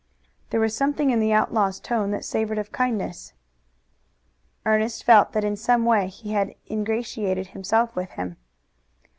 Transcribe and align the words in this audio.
There 0.49 0.59
was 0.59 0.75
something 0.75 1.11
in 1.11 1.19
the 1.19 1.31
outlaw's 1.31 1.79
tone 1.79 2.09
that 2.09 2.25
savored 2.25 2.57
of 2.57 2.71
kindness. 2.71 3.33
Ernest 4.65 5.03
felt 5.03 5.33
that 5.33 5.43
in 5.43 5.55
some 5.55 5.85
way 5.85 6.07
he 6.07 6.31
had 6.31 6.55
ingratiated 6.71 7.49
himself 7.49 7.95
with 7.95 8.09
him. 8.09 8.37